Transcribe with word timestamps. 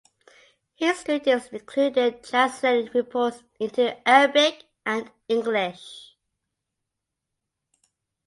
His 0.73 1.03
duties 1.03 1.49
included 1.49 2.23
translating 2.23 2.89
reports 2.91 3.43
into 3.59 3.95
Arabic 4.09 4.63
and 4.83 5.11
English. 5.27 6.15